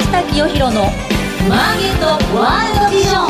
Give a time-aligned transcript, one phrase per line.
[0.00, 0.82] 下清弘の
[1.48, 3.26] マーケットワールドビジョン。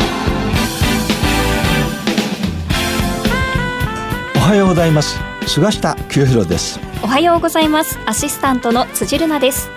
[4.36, 5.18] おはようございます。
[5.46, 6.78] 菅下清弘です。
[7.02, 7.98] おはようございます。
[8.06, 9.70] アシスタントの辻るなです。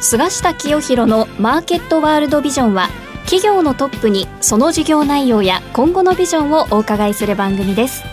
[0.00, 2.88] 菅下清弘のマーケットワールドビジョンは
[3.24, 8.04] 企業のトップにその事業内容や今後のビジョンをお伺いする番組です。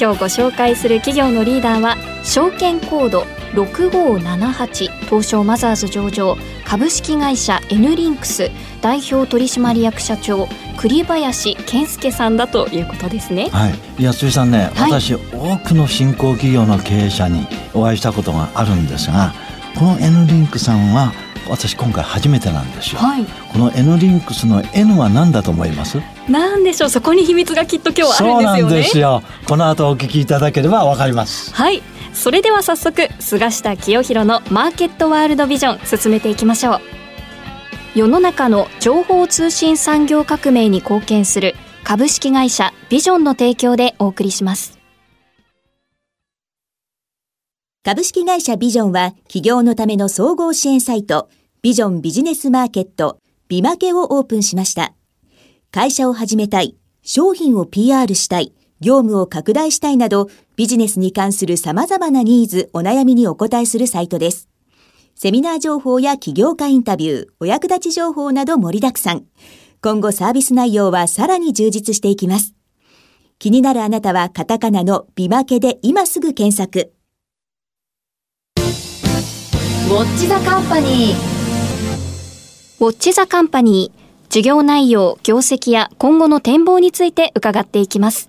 [0.00, 3.22] 今日ご紹介する企業のリーダーは証券コード
[3.54, 6.36] 6578東証マザーズ上場
[6.66, 8.50] 株式会社 N リンクス
[8.82, 13.48] 代表取締役社長栗林健介さんだということですね。
[13.50, 19.32] はい、安井さんね、はい、私多くの新興企業の経営者にお会いしたことがあるんですが
[19.76, 21.12] この N リンクさんは
[21.48, 26.00] 私今回初めてなんですよ、はい、この N リンクスの N は何だと思います？
[26.28, 26.90] なんでしょう？
[26.90, 28.60] そこに秘密がきっと今日はあるんですよね。
[28.60, 29.22] そうなんですよ。
[29.46, 31.54] この後お聞きいただければわかります。
[31.54, 31.82] はい。
[32.12, 36.80] それでは早速菅下清弘のマーケットワールドビジョン進めていきましょう。
[37.94, 44.78] 世の中の情報通信産業革命に貢献する株式会社ビジョンの提供でお送りします。
[47.84, 51.28] 株式会社ビジョンは企業のための総合支援サイト
[51.66, 54.94] ビジョンビジネスマーケットビマケをオープンしました
[55.72, 64.48] 会社を始めたい商品を PR したい業務を拡大したいなど、ビジネスに関する様々なニーズ、お悩みにお答えするサイトです。
[65.16, 69.24] セミナー情報や起業家インタビュー、お役立ち情報など盛りだくさん。
[69.82, 72.54] 今後サービス内容はさらに充実していきます。
[73.40, 76.92] 気になるあなたはカタカナのビマケで今すぐ検索。
[78.56, 81.35] ウォッチザカンパニー。
[82.78, 84.30] ウォッチザカンパニー。
[84.30, 88.28] 事業内容、業績や今後の展望について伺っていきます。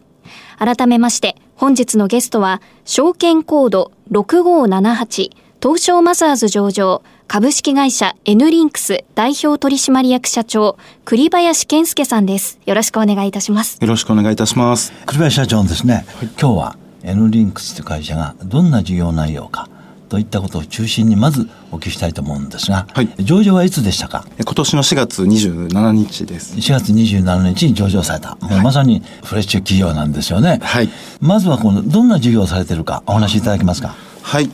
[0.57, 5.31] 改めまして、本日のゲストは、証券コード6578、
[5.61, 12.57] 東証マザーズ上場、株式会社 N リンクス代表取締役社長、栗林健介さんです。
[12.65, 13.77] よろしくお願いいたします。
[13.81, 14.93] よろしくお願いいたします。
[15.05, 19.67] 栗林社長ですね、はい、今日は N リンクスという会社がどんな事業内容か、
[20.09, 24.25] といったことを中心にまずお聞きしたいと思うんですが、はい、上場はいつでしたか？
[24.39, 26.55] 今年の4月27日です。
[26.55, 33.95] 4月27日に上場された、もうまさにフレッシュ企業なんですよね、はい、まずはこのどんな事業をされてるかお話しいただけますか？
[34.21, 34.49] はい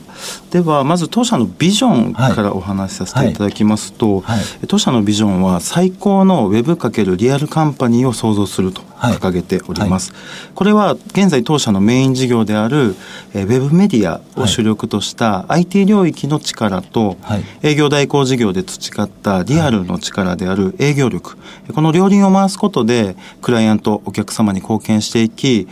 [0.50, 4.38] ではまず当社のビジョンからお話しさせていただきますと、はい。
[4.38, 10.20] はい、当社のビジョンは最高のウェブ×リアルカンパニーを創造すると掲げております、はい、
[10.54, 17.16] これは現在当社のメイン事業であるウェブメディアを主力とした IT 領域の力と、
[17.62, 21.36] 営業代行事業で培ったリアルの力である営業力。
[21.74, 25.66] この両輪を回すことでクライアントお客様に貢献していき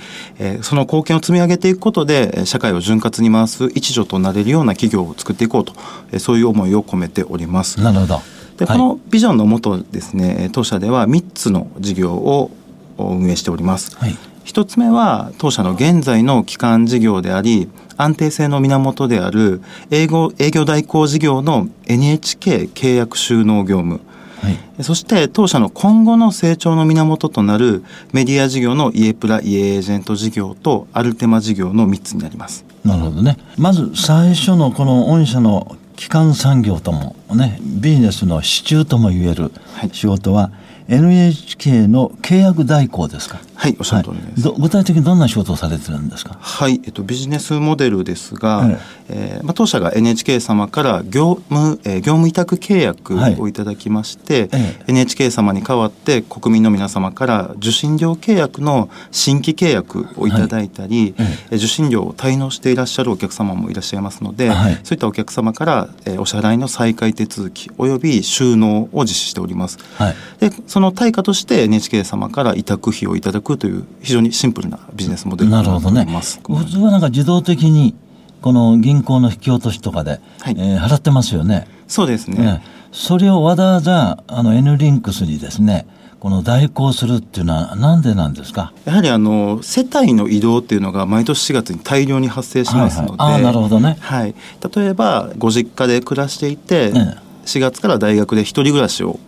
[0.62, 5.74] その貢献を積み上げていくことで社会を潤滑に回す一助となれるような企業を作っていこうと
[6.18, 7.80] そういう思いを込めております。
[7.80, 8.20] なるほど
[8.56, 12.50] でこのビジョンのもとですね当社では3つの事業を
[12.98, 13.96] 運営しております。
[13.96, 24.00] はい、1つ目は当社の現在の基幹事業であり安定性の源である営業営業代行事業の NHK 契約収納業務
[24.42, 32.64] はい、そして当社の今後の成長の源となるメディア事業のイエプライエージェント事業とアルテマ事業の3つになります。
[32.84, 33.36] なるほどね。
[33.56, 39.52] まず最初のこの御社の基幹産業ともねビジネスの支柱ともいえる
[39.92, 40.52] 仕事は、はい
[40.88, 43.40] NHK の契約代行ですか？
[43.54, 46.36] はいおっしゃる通りです、はい、具体的にどんな仕事をされてるんですか？
[46.40, 48.78] はい、えっと、ビジネスモデルですが、え
[49.08, 61.28] えー、まあ、当社が NHK 様から業務,、えー、業務委託契約をいただきまして、はいええ、NHK 様に代わって国民の皆様から受信料契約の新規契約をいただいたり、はい。
[61.50, 69.78] え受信料を滞納していらっしゃるお客様もいらっしゃいますので、はい、そういったお客様から、えー、お支払いの再開手続きおよび収納を実施しております。
[69.96, 76.40] はい、でその対価として NHK 様から委託費をいただくという非常にシンプルなビジネスモデルになっております。
[76.42, 77.94] 普通はなんか自動的に
[78.42, 81.66] この銀行の引き落としとかで、はい、えー、払ってますよね。
[81.88, 82.38] そうですね。
[82.38, 82.62] ね
[82.92, 85.86] それをわざわざあの N リンクスにですね、
[86.20, 88.72] この代行するっていうのはなんでなんですか？
[88.84, 94.34] やはりあの世帯の移動っていうのが毎年4月に大量に発生しますので、はいはい、あなるほどね、はい、
[94.74, 99.18] 例えばご実家で暮らしていて、ね、4月から大学で一人暮らしを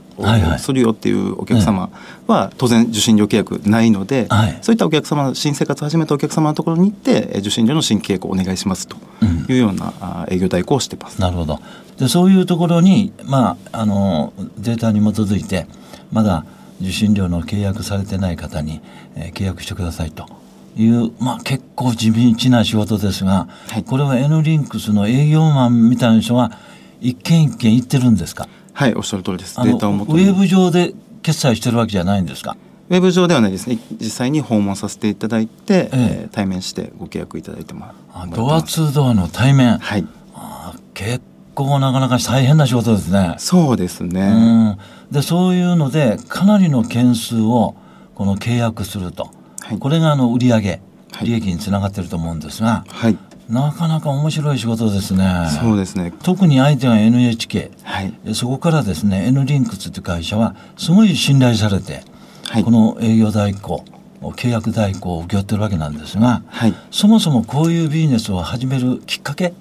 [0.59, 1.91] するよっていうお客様
[2.27, 4.29] は当然受信料契約ないので、
[4.63, 8.97] そういったお客様新生活を始めたお客様のところに行って受信料の新契約をお願いしますと
[9.49, 11.21] いうような営業代行をしてます。
[11.21, 11.61] なるほど。
[11.99, 15.67] でそういうところに、まあ、あのデータに基づいて
[16.13, 16.45] まだ
[16.81, 18.81] 受信料の契約されてない方に、
[19.15, 20.27] えー、契約してくださいと
[20.77, 26.51] いう、まあ、結構地道な仕事ですが、はい、これは N リンクスの営業マンみたいな人が
[27.01, 28.49] 一件一件行ってるんですか？
[28.75, 29.57] はいおっしゃる通りです。
[29.63, 30.93] データをもとウェブ上で
[31.23, 32.57] 決済してるわけじゃないんですか？
[32.91, 33.79] ウェブ上ではないですね。
[34.01, 35.97] 実際に訪問させていただいて、ええ。
[36.27, 38.37] ー、対面してご契約いただいてます。
[38.37, 39.79] ドアツードアの対面。
[39.79, 40.07] はい。
[40.35, 41.23] あ結
[41.55, 43.37] 構なかなか大変な仕事ですね。
[43.39, 44.77] そうですね。
[45.11, 47.77] でそういうのでかなりの件数を
[48.17, 49.31] この契約すると、
[49.61, 50.81] はい、これがあの売上
[51.23, 53.17] 利益につながってると思うんですが、はい、
[53.49, 55.49] なかなか面白い仕事ですね。
[55.61, 56.13] そうですね。
[56.23, 57.71] 特に相手は NHK。
[57.83, 58.15] はい。
[58.35, 62.03] そこからですね、N リンクスという会社はすごい信頼されて、
[62.47, 63.85] はい、この営業代行、
[64.23, 69.53] 契約代行を請け負ってるわけなんですが、はい、そもそもこういうビジネスを始めるきっかけ、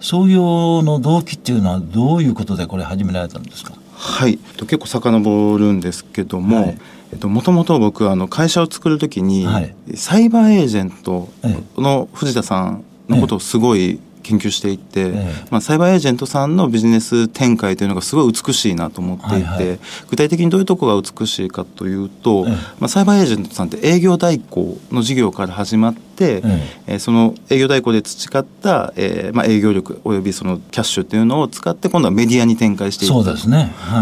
[0.00, 3.72] 創業の動機っていうのはどういうことでこれ始められたんですか？
[3.94, 6.78] はい、結構遡るんですけども、はい
[7.12, 11.28] えっと、もともと僕あの会社を作る時に、はい、サイバーエージェント
[11.76, 19.78] の藤田さんのことをすごい研究していて、ええ、まあ、サイバーエージェントさんのビジネス展開というのがすごい美しいなと思っていて、はいはい、
[20.08, 26.42] 具体的にどういうところが美しいかというと、え、まあ、サイバーエージェントさんって営業代行の事業から始まって、
[26.86, 33.14] えその営業代行で培った、えーまあ、営業力およびそのキャッシュっていうのを使って今度はメディアに展開していくと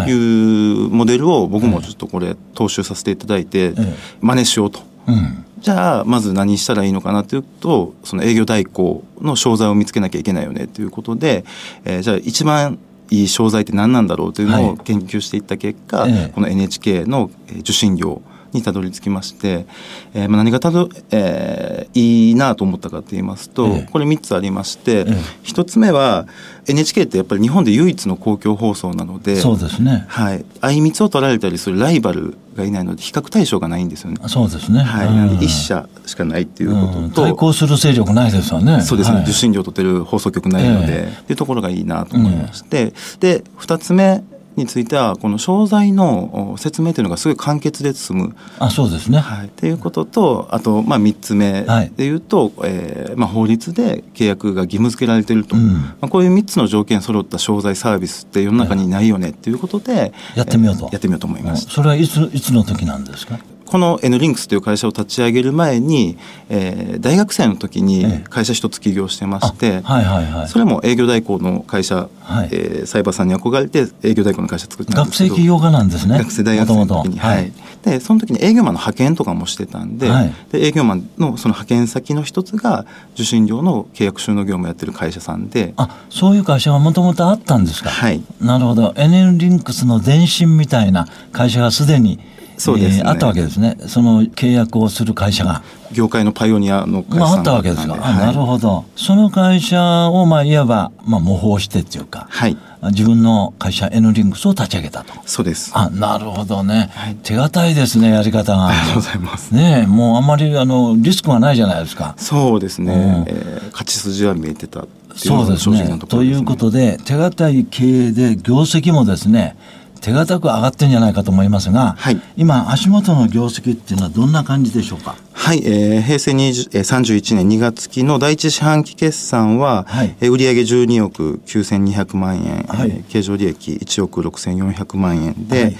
[0.08, 0.12] い。
[0.12, 3.72] うモデルを僕もちょっとこれ踏襲させていただいて
[4.20, 4.80] 真似しようと。
[5.06, 11.44] うんじゃあまず何したらいいのかなというとその営業代行の商材を見つけなきゃいけないよねということで、
[11.84, 12.78] えー、じゃあ一番
[13.10, 18.22] いい商材って何なんだろうというのを研究していった結果、はい、この NHK の受信料
[18.52, 19.66] にたどり着きまして、
[20.14, 25.02] えー、まあ何がたど、えー、いいなと思ったかと言いますと、えこれ3つありまして、え
[25.44, 26.26] 1つ目は
[26.66, 34.20] NHK ってやっぱり日本で唯一の公共放送なのでそうですね、はい、相密を取られたりするライバルがいないので比較対象がないんですよね。
[34.28, 34.80] そうですね。
[34.80, 35.06] はい。
[35.14, 38.82] なんで一社しかないっていうことと、対抗する勢力ないですよね。
[38.82, 39.16] そうですね。
[39.16, 44.22] はい、受信料取ってる放送局ないので、えー、っていうところがいいなと思いまして、で二つ目
[44.58, 48.36] についてはこの商材の説明というのがすごい簡潔で済む。
[48.58, 49.18] あそうですね。
[49.18, 51.64] はい、っていうこととあとまあ3つ目
[51.96, 61.66] でいうと、はい、えー、まあ、法律で契約が義務付けられていると、うん、まあ、こういう3つの条件揃った商材サービスって世の中にないよねっていうことで、やってみようと、やってみようと思います。
[61.70, 63.38] それはいついつの時なんですか？
[63.68, 66.16] この N リンクスという会社を立ち上げる前に、
[66.48, 76.18] えー、大学生の時に会社一つ起業してまして、はいはいはい、それも営業代行の会社、はい、えー、サイバーさんに憧れて営業代行の会社作ったんですけど学生起業家なんですね。
[76.18, 87.90] 学生大学生の時にはい、でその時に営業マンの派遣とかもしてたんではい、で営業マンのその派遣先の一つが受信料の契約収納業務をやってる会社さんであそういう会社がもともとあったんですか。
[87.90, 88.22] はい。
[88.40, 88.90] なるほど。
[88.96, 92.18] NN リンクスの前身みたいな会社がすでに
[92.58, 93.76] そうです、ね、あったわけですね。
[93.86, 95.62] その契約をする会社が。
[95.92, 98.84] 業界のパイオニアの会社まあ、あったわけですか、はい、なるほど。
[98.96, 102.56] その会社をまあいわば、まあ、模倣してっていうか、はい、
[102.90, 105.14] 自分の会社 N リンクスを立ち上げたと。
[105.24, 105.70] そうです。
[105.74, 108.68] あなるほどね、はい、手堅いですねやり方が。
[108.68, 109.54] ありがとうございます。
[109.54, 112.14] ねもうあんまりあのリスクがないじゃないですか。
[112.18, 114.84] そうですね、うん、えー、勝ち筋は見えてた
[115.14, 119.56] そうですね、ね、ということで手堅い経営で業績もですね
[120.00, 125.16] 手堅く上がってんじゃないかと思いますが、はい、今足元の業績っていうのはどんな感じでしょうか？
[125.32, 135.76] はい、えー、平成20、えー、31年2月期の第一四半期決算は、はい、えー、売上12億9200万円、はい、えー、経常利益1億6400万円で、はい。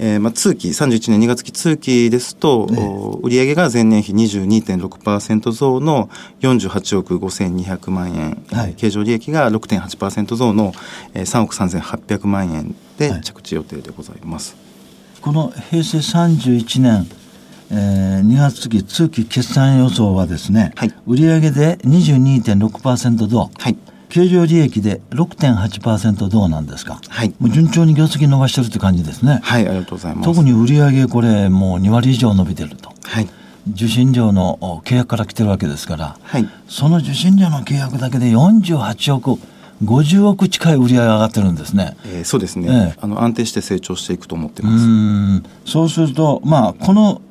[0.00, 2.80] えーまあ、通期31年2月期通期ですと、ね、
[3.20, 6.08] 売上が前年比22.6%増の
[6.40, 10.70] 48億5200万円、はい、経常利益が6.8%増の
[11.14, 14.56] 3億3800万円で着地予定でございます。
[15.14, 17.06] はい、この平成31年
[17.70, 23.76] えー、2月期通期決算予想はですね、はい、売上で22.6%増、はい、
[24.08, 29.40] 経常利益で6.8%どうなんですか、はい、もう順調に業績伸ばしてるって感じですね。
[29.42, 30.24] はいありがとうございます。
[30.24, 32.92] 特に売上これもう2割以上伸びてると。
[33.02, 33.28] はい。
[33.70, 39.38] 受信料の契約から来てるわけですから、はい、その受信料の契約だけで48億
[39.84, 41.96] 50億近い売り上げ上がってるんですね。
[42.04, 47.22] えー、そうですね、えー、あの安定して成長していくと思ってますうんそうすると、まあ、この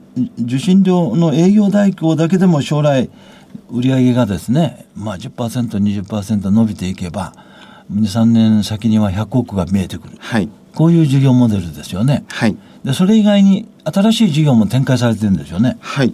[0.41, 3.09] 受信料の営業代行だけでも将来
[3.69, 7.33] 売上がですね、まあ10%、20%伸びていけば、
[7.93, 10.17] 2、3年先には100億が見えてくる。
[10.19, 10.49] はい。
[10.75, 12.25] こういう事業モデルですよね。
[12.29, 12.57] はい。
[12.83, 15.77] で、それ以外に新しい事業も展開されてるんですよね。
[15.81, 16.13] はい。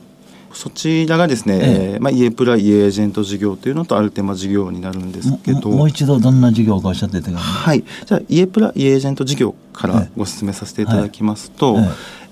[0.53, 1.99] そちらがですね、ええ。
[1.99, 7.83] まあ、イエプライエージェント事業というのとアルテマ事業になるんですけどもう一度どんな事業かおっしゃっててはい。
[8.05, 11.81] じゃあイエプライエージェント事業からご説明させていただきますと、え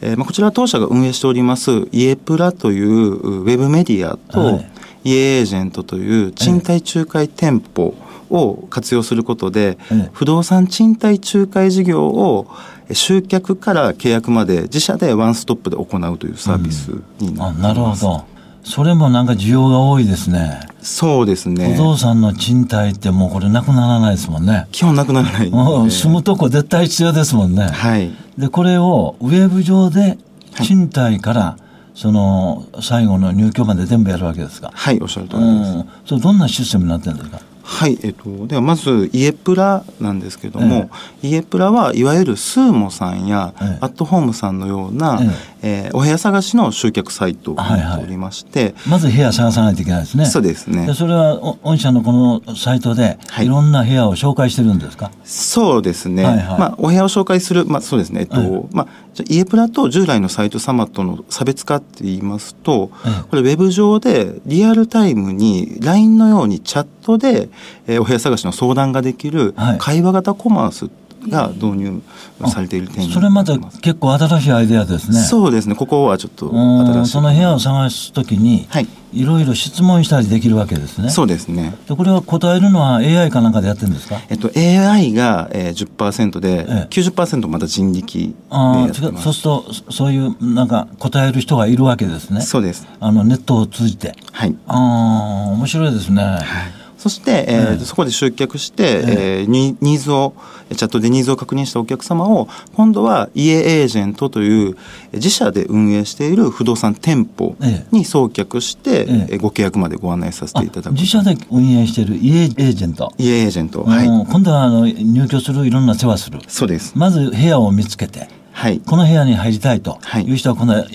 [0.01, 0.09] え。
[0.11, 4.71] えーまあ、こちら当社が運営しておりますイエプラというウェブメディアと、はい。
[5.03, 7.95] イエージェントという賃貸仲介店舗
[8.31, 9.77] を活用することで、
[10.13, 12.47] 不動産賃貸仲介事業を
[12.91, 18.25] 集客から契約まで自社でワンストップで行うというサービスになってます、うん、なるほど。
[18.63, 20.59] それもなんか需要が多いですね。
[20.83, 21.73] そうですね。
[21.73, 24.67] 不動産の賃貸ってもうこれなくならないですもんね。
[24.71, 25.49] 基本なくならない
[25.89, 27.63] 住むとこ絶対必要ですもんね。
[27.63, 28.11] はい。
[28.37, 30.19] でこれをウェブ上で
[30.61, 34.69] 賃貸から、はい、その最後の入居まで全部やるわけですか。
[34.73, 37.41] はいおっしゃる通りです、うん、それどんなシステムになってるんですか？
[37.63, 40.89] はい、えっと、ではまず家プラなんですけども、
[41.23, 45.19] ええ、家プラはいわゆるスーモさんや、え、アットホームさんのような、
[45.61, 45.89] ええ。
[45.93, 50.25] ー、お部屋探しの集客サイトになっておりまして、はいはい、まず部屋探さないといけないですね。
[50.25, 50.91] そうですね。
[50.93, 55.11] それは御社のこのサイトで、い、ろんな部屋を紹介してるんですか？
[55.23, 62.91] そうですね、はいはい、まあ、お部屋を紹介する、まあ、そうですね、えっとまあ、じゃ家プラと従来のサイト様との差別化って言いますと、
[63.29, 67.49] これウェブ上でリアルタイムに LINE のようにチャットで、
[67.87, 70.89] えー、お部屋探しの相談ができる会話型コマース
[71.29, 72.01] が導入
[72.47, 75.19] されている点それまた結構新しいアイデアですね。
[75.19, 75.75] そうですね。
[75.75, 77.11] ここはちょっと新しい。
[77.11, 81.09] その部屋を探すときに、はい、いろいろ質問したりできるわけですね。
[81.09, 81.75] そうですね。
[81.87, 89.23] でこれは答えるのは AI かなんかでやってるんですか、えっと、AI が、えー、10%で、ええ、90%また人力でやってます。
[89.23, 92.41] そうするとそういうなんか答える人がいるわけですね。
[92.41, 92.87] そうです。
[92.99, 94.15] あのネットを通じて。
[94.31, 94.55] はい。
[94.67, 100.35] ああ面白いですね、はいそして、えー、そこで集客して、えー、ニーズを
[100.69, 104.77] チャットでニーズを確認したお客様を今度は家エージェントという
[105.11, 107.55] 自社で運営している不動産店舗
[107.91, 110.93] に送客して、ええ、ご契約までご案内させていただく。
[110.93, 113.11] 自社で運営している家エージェント。
[113.17, 116.37] 家エージェント、はい、今度はあの入居するいろんな世話する。
[116.47, 116.93] そうです。
[116.95, 120.31] まず部屋を見つけてはい、この部屋に入りたいとい。
[120.31, 120.85] う人はこの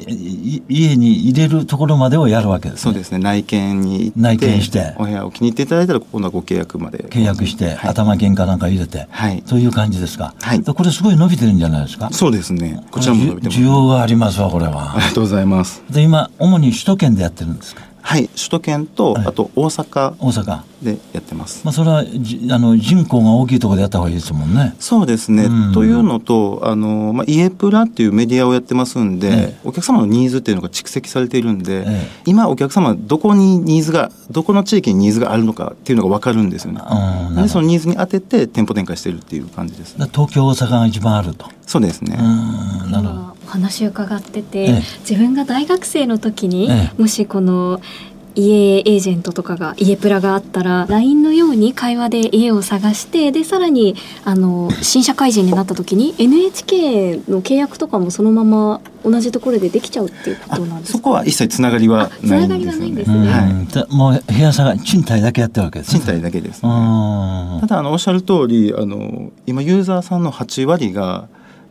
[0.68, 3.18] 家に入れるところまでをやるわけです、ね、そうですね。
[3.18, 4.94] 内見に内見して。
[4.98, 6.98] お部屋を気に入っていただいたら今度はご契約まで。
[7.08, 12.10] 契約して、はい、頭金かなんか入れて、はい、という感じですか、はい、これすごい伸びてるんじゃないですか？
[12.12, 12.84] そうですね。
[12.90, 13.60] こちらも伸びてます。
[13.60, 14.94] 需要がありますわこれは。
[14.94, 15.82] ありがとうございます。
[15.90, 17.82] で今主に首都圏でやってるんですか？
[18.02, 18.28] はい。
[18.28, 20.14] 首都圏と、はい、あと大阪。
[20.20, 24.74] 大阪でやってます、まあ、それはじあの人口が大きいところでやった方がいいですもんね。
[24.78, 36.80] そうですね、うん、というのとあの、まあ、イエプラっていうメディアをやってますんで、ええ、お客様のニーズっていうのが蓄積されているんで、え、今お客様どこにニーズがどこの地域にニーズがあるのかっていうのが分かるんですよね、
[37.30, 41.46] うん、でそのニーズに当てて店舗展開してるっていう感じです、ね、東京大阪が一番あると。
[41.66, 42.16] そうですね。
[42.90, 43.36] なるほど。
[43.46, 46.68] お話伺ってて、自分が大学生の時に、
[46.98, 47.80] もしこの
[48.36, 63.32] 家エージェントとかが家プラがあったら LINE のように会話で家を探してでさらにあの新社会人になった時に NHK の契約とかもそのまま同じところでできちゃうっていうことなんですそこは一切つながりはないんですよね。
[63.32, 66.00] はい、もう部屋探賃貸だけやってるわけですね。
[66.00, 66.68] 賃貸だけです、ね、
[67.60, 71.28] ただあのおっしゃる通りあの今ユーザーさんの8割が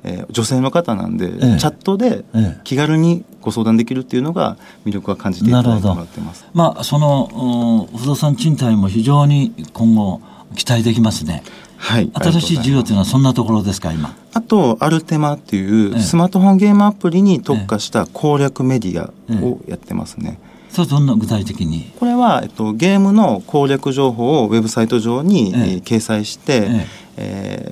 [0.07, 2.23] えー、女性の方なんで、ええ、チャットで
[2.63, 6.45] 気軽にご相談できるっていうのが魅力は感じていただいてもらってます。
[6.53, 10.21] まあその不動産賃貸も非常に今後
[10.55, 11.43] 期待できますね。
[11.77, 14.15] はい、新しい事業というのはそんなところですか今。
[14.33, 19.11] あとアルテマっていうスマートフォンゲームアプリに特化した攻略メディア
[19.43, 20.39] をやってますね。
[20.41, 21.91] えそれどんな具体的に？
[21.99, 25.75] これは、えっと、ゲームの攻略情報をウェブサイト上に、ええ。
[25.77, 27.04] 掲載して、ええ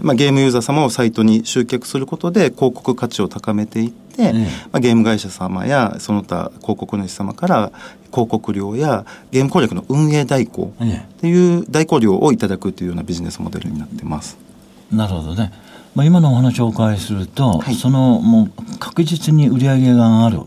[0.01, 4.33] ー、まあ、ゲームユーザー様をサイトに集客することで広告価値を高めていって、え
[4.71, 7.71] まあ、ゲーム会社様やその他広告主様から
[8.11, 10.87] 広告料やゲーム攻略の運営代行っ
[11.19, 14.37] ていう代行料をいただくというようなビジネスモデルになってます。
[14.91, 15.51] なるほどね。
[15.95, 20.39] まあ、今のお話をお伺いすると、はい、そのもう確実に売り上げがある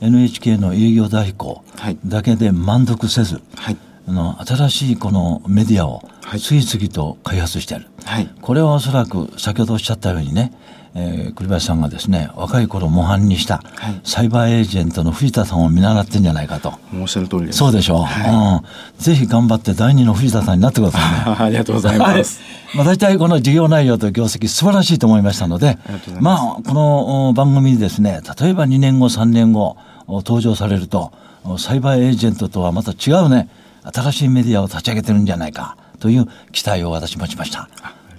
[0.00, 1.64] NHK の営業代行
[2.06, 6.02] だけで満足せず、はい、あの新しいこのメディアを
[6.38, 10.52] 次々と開発している、はい、これはおそらく先ほどおっしゃったようにね
[10.96, 16.74] えー、栗林さんがですね若い頃模範にした、はい、サイバーエージェントの藤田さんを見習ってんじゃないかと。
[17.00, 17.58] おっしゃる通りです。
[17.58, 21.36] そうでしょう、はい、うん、ぜひ頑張って第二の藤田さんになってくださいね。
[21.36, 21.98] ありがとうござい。
[21.98, 22.40] ます、
[22.76, 25.78] まあ、大体この事業内容と業績素晴らしいと思いましたので
[26.20, 31.12] まあこの番組にですね例えば2年後3年後登場されると
[31.58, 33.48] サイバーエージェントとはまた違うね
[33.84, 37.68] 新しいメディアを立ち上げてるんじゃないかという期待を私持ちました。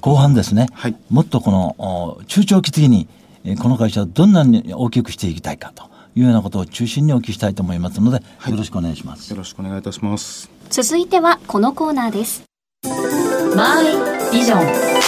[0.02, 3.08] 後半ですね、はい、もっとこの中長期的に
[3.60, 9.30] この会社をどんなに大きくしていきたいかというようなことを中心にお聞きしたいと思いますので、はい、よろしくお願いします。
[9.32, 10.50] よろしくお願いいたします。
[10.70, 12.44] 続いてはこのコーナーです。
[13.56, 13.86] マイ
[14.32, 15.06] ビジョン。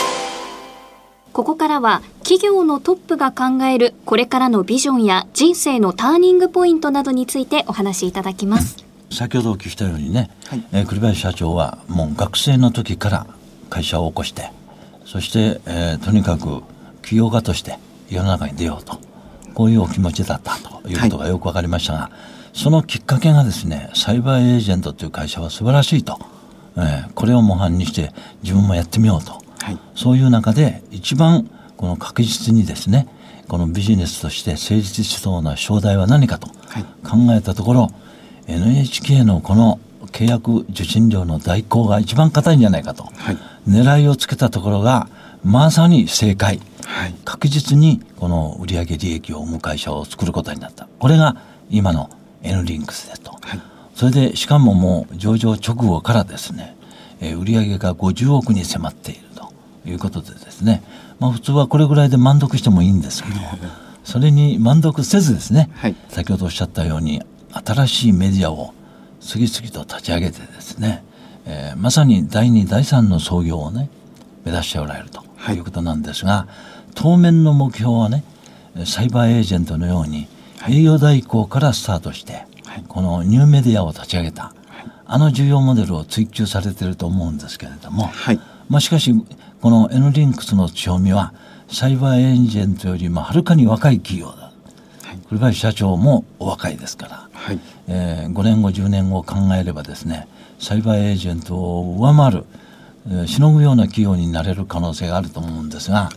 [1.31, 13.27] ここからは企業のトップが考えるこれからのビジョンや人生のターニングポイントなどについてお話しいただきます先ほどお聞きしたようにね、はい、えー、栗林社長はもう学生の時から
[13.69, 14.51] 会社を起こして
[15.05, 16.61] そして、えー、とにかく
[17.01, 17.77] 起業家として
[18.09, 18.99] 世の中に出ようと
[19.53, 22.11] こういうお気持ちだったということがよく分かりましたが、は
[22.53, 26.19] い、そのきっかけがですねサイバーエージェントという会社は素晴らしいと、
[26.75, 28.11] えー、これを模範にして
[28.43, 33.07] 自分もやってみようと、はい、そういう中で一番この確実にですね
[33.47, 36.53] このビジネスとして成立しそうな商題は何かと考
[37.31, 37.93] えたところ、はい、
[38.47, 43.37] NHK のこの契約受信料の代行が一番硬いんじゃないかと、はい、
[43.67, 45.09] 狙いをつけたところが
[45.43, 50.87] まさに正解、はい、確実にこの売上利益を生む会社を作ることになった。
[50.99, 51.37] これが
[51.69, 52.09] 今の
[52.41, 53.61] N リンクスですと、はい、
[53.95, 56.77] それでしかももう上場直後からですね、
[57.19, 59.47] えー、売上が50億に迫っていると。
[59.89, 60.83] いうことでですね、
[61.19, 63.35] まあ、普通はこれぐらいで満足してもいいんですけど
[64.03, 67.21] それに満足せずですね、はい、先ほどおっしゃったように
[67.65, 68.73] 新しいメディアを
[69.19, 71.03] 次々と立ち上げてですね、
[71.45, 73.89] えー、まさに第2第3の創業をね
[74.45, 75.59] 目指しておられるとい。
[75.59, 76.47] うことなんですが、は
[76.89, 78.23] い、当面の目標はね
[78.85, 80.27] サイバーエージェントのように
[80.69, 84.53] 営業代行からスタートして、はい、このニューメディアを立ち上げた、
[85.05, 88.11] あの重要モデルを追求されていると思うんですけれども、
[88.69, 89.13] まあ、しかし
[89.61, 91.33] この N リンクスの強みは
[91.69, 94.51] サイバーエージェントよりもはるかに若い企業だ、
[95.03, 100.27] はい、栗林社長もお若いですから、はい、えー、5年後10年後を考えればですね
[100.59, 106.09] サイバーエージェントを上回るしのぐような企業になれる可能性があると思うんですが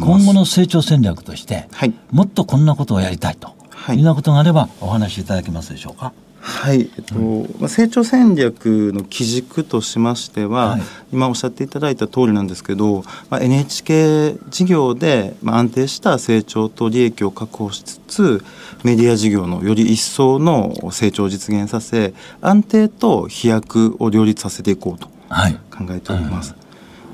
[0.00, 3.54] 今後の成長戦略として、はい、もっとこんなことをやりたいと
[3.90, 6.12] いうようなことがあればお話しいただけますでしょうか？
[6.46, 7.14] はい、えっと、
[7.58, 18.44] まあ、成長戦略の基軸としましては、はい、今おっしゃっていただいた通りなんですけど、まあ、NHK 事業で、まあ、安定した成長と利益を確保しつつ
[18.84, 26.50] メディア事業のより一層の成長を実現させ安定と飛躍を両立させていこうと考えております。
[26.50, 26.64] はい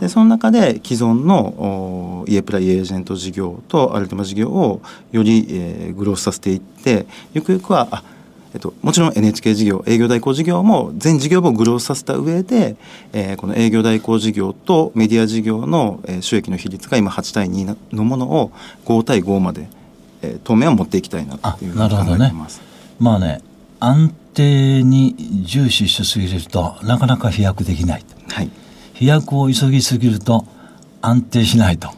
[0.00, 4.80] でその中で既存のイエプライエージェント事業とアルテマ事業を
[5.12, 7.04] より、えー、グロースさせていって
[7.34, 8.02] ゆくゆくはあ
[8.52, 12.76] えっと、もちろん NHK 事業営業代行事業も全事業をグロースさせた上で、
[13.12, 18.52] えー、この営業代行事業とメディア事業の、えー、収益の比率が今8対2のものを
[18.86, 19.68] 5対5まで、
[20.22, 22.58] えー、当面は持っていきたいなというふうに考えてます。
[22.58, 22.64] ね、
[22.98, 23.40] まあね
[23.78, 28.50] 安定に重視しすぎるとなかなか飛躍できない、はい、
[28.94, 30.44] 飛躍を急ぎすぎると
[31.02, 31.88] 安定しないと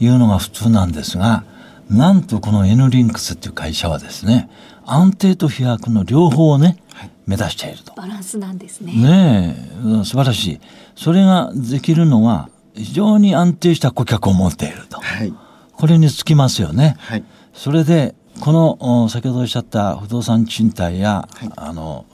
[0.00, 0.06] い。
[0.08, 1.44] うのが普通なんですが、は
[1.90, 4.50] い、なんとこの N リンクスっていう会社はですね
[4.92, 7.94] 安定と飛躍の両方をね、はい、目指していると。
[7.94, 8.92] バランスなんですね。
[8.92, 9.56] ね
[10.02, 10.60] え、素晴らしい。
[10.96, 15.00] それができるのは、非常に安定した顧客を持っていると。
[15.00, 15.32] はい、
[15.72, 16.96] これにつきますよね。
[16.98, 22.06] はい、それで、この先ほどおっしゃった不動産賃貸や、はい、あの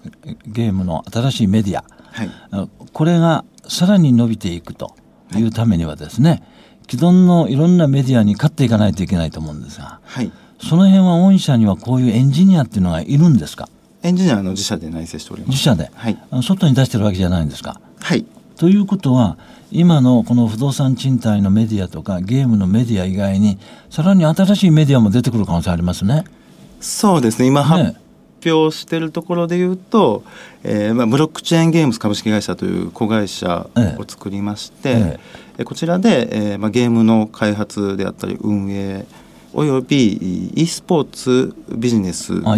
[0.47, 2.31] ゲームの新しいメディア、はい、
[2.93, 4.97] これがさらに伸びていくと
[5.37, 6.43] いうためにはですね、
[6.91, 13.69] 既存のいろんなメディアに勝っていかないといけないと思うんですが、はい、その辺は御社にはこういうエンジニアっていうのがいるんですか？
[14.03, 15.51] エンジニアの自社で内製しております。
[15.51, 17.81] 自社で、はい、外に出してるわけじゃないんですか？
[18.01, 18.25] はい。
[18.57, 19.37] ということは
[19.71, 23.59] 今のこの不動産賃貸のメディアとかゲームのメディア以外に
[23.91, 26.25] さらに新しいメディアも出てくる可能性ありますね。
[26.81, 27.49] そうですね。
[27.49, 27.97] 今発
[28.45, 30.23] 表してるところで言うと、
[30.63, 35.21] えーまあ、ブロックチェーンゲームズ株式会社という子会社を作りまして、え
[35.59, 35.65] え。
[35.65, 39.05] こちらで、えーまあ、ゲームの開発であったり運営
[39.59, 42.57] および e スポーツビジネスの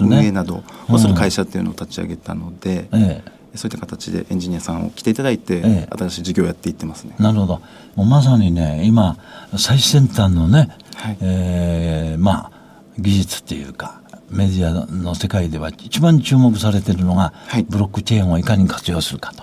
[0.00, 3.22] 運営などをする会社っていうのを立ち上げたので、え
[3.54, 7.14] え、そういった形でエンジニアさんを来ていただいて、え、新しい事業をやっていってますね。
[7.18, 7.60] なるほど。
[7.96, 9.18] もうまさにね今
[9.58, 12.52] 最先端のね、はい、えー、まあ
[12.98, 19.34] 技術っていうかメディアの世界では一番注目されているのが、はい、ブロックチェーンをいかに活用するか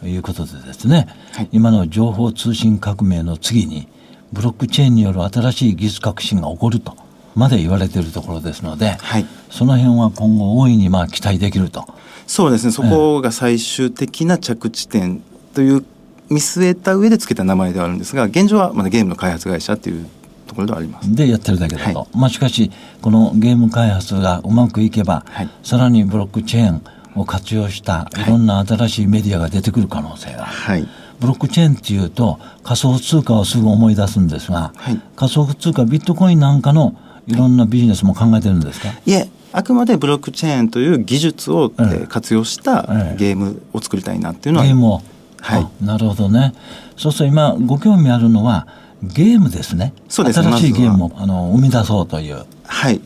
[0.00, 3.88] ということでですね、はい、今の情報通信革命の次に
[4.32, 6.96] ブロックチェーンによる新しい技術革新が起こると
[7.34, 11.84] まで言われているところですので、はい、その辺は今後大いにまあ期待できると。
[12.26, 12.72] そうですね。
[12.72, 15.20] そこが最終的な着地点
[15.54, 15.84] という
[16.30, 20.06] 見据えた上で付けた名前ではあるんですが現状はまだゲームの開発会社っていう
[20.46, 21.14] ところではあります。
[21.14, 26.82] でやってるだけだと、はい、まあしかしこのゲーム開発がうまくいけば、はい、さらにブロックチェーン
[27.14, 30.86] を活用したいろんな新しいメディアが出てくる可能性がはい
[31.22, 38.88] ブロックチェーンっていうと仮想通貨をすぐ思い出すんですが、はい、仮想通貨ビットコインなんかのいろんなビジネスも考えてるんですか？
[39.06, 42.82] いえあくまでブロックチェーンという技術を、えー、活用した
[43.16, 45.02] ゲームを作りたいなっていうのは、ゲームを。
[45.40, 46.54] はい、なるほどね。
[46.96, 48.66] そうすると今ご興味あるのは
[49.02, 49.92] ゲームですね。
[50.08, 52.44] そうです新しいゲームを、あの生み出そうという。
[52.72, 53.00] はい、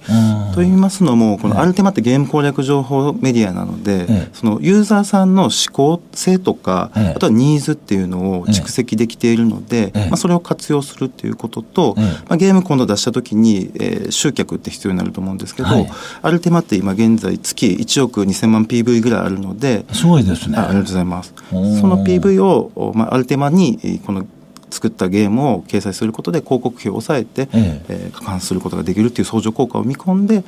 [0.54, 15.90] と言いますのもこのアルテマってゲーム攻略情報メディアなので、ええ、そのユーザーさんの思考性とか、え、あとはニーズっていうのを蓄積できているので、まあ、それを活用するっていうことと、まあ、ゲーム今度出した時に、えー、集客って必要になると思うんですけど、はい、
[16.22, 20.58] アルテマって今現在月1億2000万 PV ぐらいあるのですごいですね。
[20.58, 21.34] ありがとうございます。
[21.50, 24.26] その PV を、まあ、アルテマにこの
[24.76, 27.84] 作ったゲームを掲載することで広告費を抑えて、ええ。
[27.88, 30.44] えー、加算することができるっていう相乗効果を見込んで、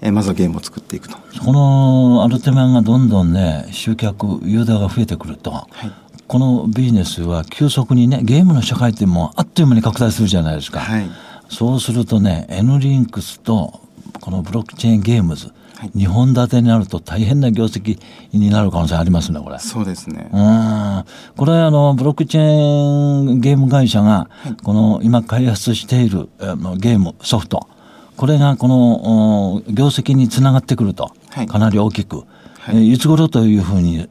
[0.00, 1.18] えー、まずはゲームを作っていくと。
[1.44, 5.92] このアルテマがどんどんね集客ユーザーが増えてくると、はい、
[6.26, 11.10] このビジネスは急速にねゲームの社会ってもうあっという間に拡大するじゃないですか、はい、
[11.50, 13.80] そうするとね N リンクスと
[14.20, 17.98] このブロックチェーンゲームズはい、2本立てになると大変な業績
[18.32, 19.58] になる可能性ありますね、これ。
[19.58, 20.30] そうですね。
[20.32, 21.04] うん。
[21.36, 24.30] これ、あの、ブロックチェーンゲーム会社が、
[24.62, 26.28] この今開発している
[26.78, 27.68] ゲーム、ソフト、
[28.16, 31.10] これがこの業績につながってくると、
[31.46, 32.24] かなり大きく、
[32.60, 34.08] はい、いつ頃というふうに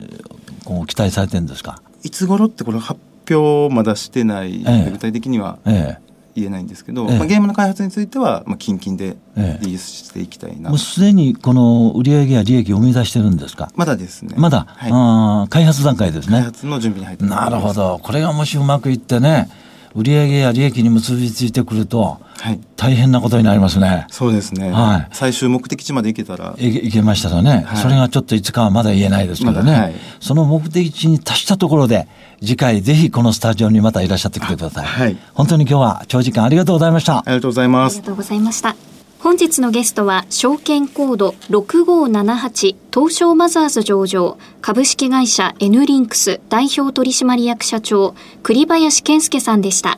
[0.64, 1.82] こう期待されてるんですか？
[2.04, 3.00] いつ頃ってこれ発
[3.32, 6.05] 表まだしてない、ええ、具体的には、ええ、
[6.36, 9.16] 言えないんですけど、ええ、まあ、ゲームの開発については、まあ、近々で
[9.62, 13.72] リリースしていきたいな、もうすでにこの売上や利益を生み出してるんですか？
[13.76, 14.36] まだですね。
[14.38, 16.38] まだ、はい、あ開発段階ですね。
[16.38, 18.00] 開発の準備に入ってなるほど。
[18.04, 19.50] これがもしうまくいってね
[19.96, 24.06] 売上や利益に結びついてくると、はい、大変なことになりますね。
[24.10, 24.70] そうですね。
[24.70, 25.08] はい。
[25.14, 26.54] 最終目的地まで行けたら。
[26.58, 29.72] いけましたとね、はい、それがちょっといつかはまだ言えないですけどね。
[29.72, 32.08] まはい、その目的地に達したところで、
[32.42, 34.86] 次回ぜひこのスタジオにまたいらっしゃってきてください。
[34.86, 35.18] はい。
[35.34, 37.20] 本当に今日は長時間ありがとうございました。
[37.20, 37.94] ありがとうございます。
[37.94, 38.95] ありがとうございました。
[39.26, 49.98] 本日のゲストは証券コード6578東証マザーズ上場株式会社 N リンクス代表取締役社長栗林健介さんでした。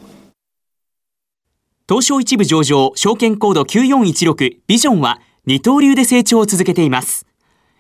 [1.89, 7.25] 東証一部上場証券コード9416ビジョンは二刀流で成長を続けています。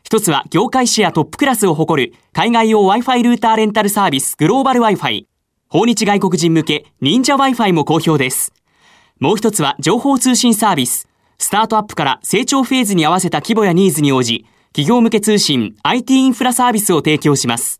[0.03, 5.27] 一つは業界シェアトップクラスを誇る海外用 Wi-Fi ルーターレンタルサービスグローバル Wi-Fi
[5.69, 8.51] 訪日外国人向け忍者 Wi-Fi も好評です。
[9.21, 11.07] もう一つは情報通信サービス
[11.39, 17.79] スタートアップから成長フェーズに合わせた規模やニーズに応じ、企業向け通信 IT インフラサービスを提供します。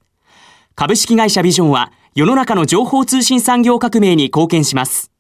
[0.76, 5.12] 株式会社ビジョンは世の中の情報通信産業革命に貢献します。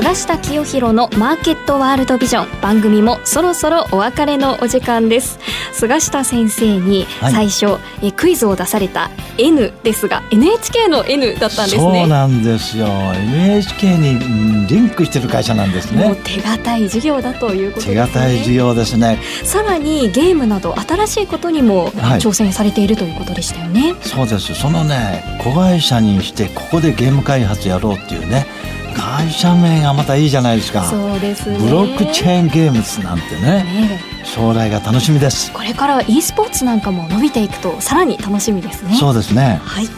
[0.00, 2.60] 菅下清弘のマーケットワールドビジョン。
[2.62, 5.38] 番組もそろそろお別れのお時間です。
[5.74, 12.00] 菅下先生に最初、はい、えクイズを出された N ですが NHK の N だったんですね。
[12.00, 12.86] そうなんですよ。
[12.86, 16.02] NHK にリンクしてる会社なんですね。
[16.02, 18.06] もう手堅い事業だということですね。
[18.06, 19.18] 手堅い事業ですね。
[19.44, 24.54] さらにゲームなど新しいことにも挑戦されているということでしたよね、はい、そうです。
[24.54, 28.46] そのね子会社にしてここでゲーム開発やろうっていうね
[28.90, 30.84] 会社名がまたいいじゃないですか。
[30.84, 31.58] そうですね。
[31.58, 35.52] ブロックチェーンゲームズなんてね、ね、将来が楽しみです。
[35.52, 38.94] これから e スポーツなんかも伸びていくとさらに楽しみですね。
[38.96, 39.60] そうですね。
[39.64, 39.88] はい。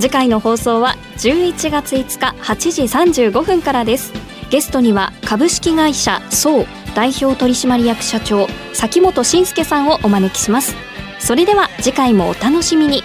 [0.00, 2.82] 次回の放送は11月5日8時
[3.28, 4.12] 35分からです。
[4.50, 10.74] ゲストには株式会社総代表取締役社長崎本慎介さんをお招きします。
[11.18, 13.04] それでは次回もお楽しみに